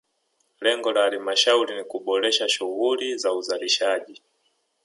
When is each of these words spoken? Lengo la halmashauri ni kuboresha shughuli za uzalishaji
Lengo 0.61 0.91
la 0.91 1.01
halmashauri 1.05 1.75
ni 1.75 1.83
kuboresha 1.83 2.49
shughuli 2.49 3.17
za 3.17 3.33
uzalishaji 3.33 4.21